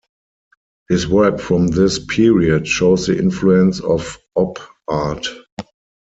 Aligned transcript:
His 0.89 1.07
work 1.07 1.39
from 1.39 1.67
this 1.67 1.99
period 1.99 2.67
shows 2.67 3.05
the 3.05 3.19
influence 3.19 3.79
of 3.81 4.17
Op 4.35 4.57
Art. 4.87 5.27